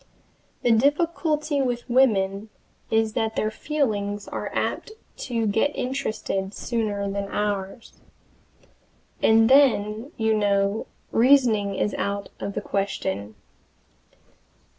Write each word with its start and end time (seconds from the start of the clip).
The 0.63 0.71
difficulty 0.71 1.61
with 1.61 1.87
women 1.87 2.49
is 2.89 3.13
that 3.13 3.35
their 3.35 3.51
feelings 3.51 4.27
are 4.27 4.49
apt 4.51 4.93
to 5.27 5.45
get 5.45 5.75
interested 5.75 6.55
sooner 6.55 7.07
than 7.07 7.27
ours, 7.27 7.93
and 9.21 9.47
then, 9.47 10.11
you 10.17 10.33
know, 10.33 10.87
reasoning 11.11 11.75
is 11.75 11.93
out 11.99 12.29
of 12.39 12.53
the 12.53 12.61
question. 12.61 13.35